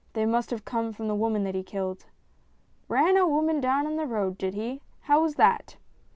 "They 0.13 0.25
must 0.25 0.49
have 0.49 0.65
come 0.65 0.93
from 0.93 1.07
the 1.07 1.13
woman 1.13 1.43
that 1.43 1.53
he 1.53 1.61
killed."" 1.61 2.07
Ran 2.89 3.17
a 3.17 3.27
woman 3.27 3.61
down 3.61 3.85
in 3.85 3.97
the 3.97 4.07
road, 4.07 4.35
did 4.35 4.55
he? 4.55 4.81
How 5.01 5.21
was 5.21 5.35
that 5.35 5.77